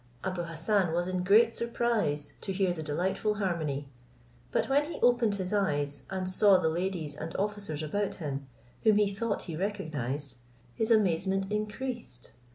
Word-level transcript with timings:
Abou 0.23 0.41
Hassan 0.45 0.93
was 0.93 1.07
in 1.07 1.23
great 1.23 1.53
surprise 1.53 2.33
to 2.41 2.51
hear 2.51 2.73
the 2.73 2.81
delightful 2.81 3.35
harmony; 3.35 3.87
but 4.51 4.67
when 4.67 4.85
he 4.91 4.99
opened 5.01 5.35
his 5.35 5.53
eyes, 5.53 6.05
and 6.09 6.27
saw 6.27 6.57
the 6.57 6.69
ladies 6.69 7.15
and 7.15 7.35
officers 7.35 7.83
about 7.83 8.15
him, 8.15 8.47
whom 8.83 8.97
he 8.97 9.13
thought 9.13 9.43
he 9.43 9.55
recognized, 9.55 10.37
his 10.73 10.89
amazement 10.89 11.51
increased. 11.51 12.31